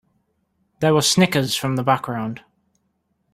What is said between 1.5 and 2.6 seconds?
from the background.